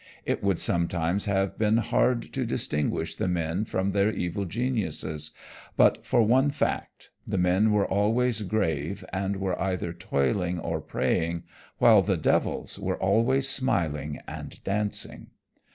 It 0.25 0.41
would 0.43 0.59
sometimes 0.59 1.25
have 1.25 1.59
been 1.59 1.77
hard 1.77 2.33
to 2.33 2.43
distinguish 2.43 3.13
the 3.13 3.27
men 3.27 3.65
from 3.65 3.91
their 3.91 4.09
evil 4.11 4.45
geniuses 4.45 5.29
but 5.77 6.03
for 6.03 6.23
one 6.23 6.49
fact, 6.49 7.11
the 7.27 7.37
men 7.37 7.71
were 7.71 7.85
always 7.85 8.41
grave 8.41 9.05
and 9.13 9.35
were 9.35 9.61
either 9.61 9.93
toiling 9.93 10.57
or 10.57 10.81
praying, 10.81 11.43
while 11.77 12.01
the 12.01 12.17
devils 12.17 12.79
were 12.79 12.97
always 12.97 13.47
smiling 13.47 14.19
and 14.27 14.63
dancing. 14.63 15.27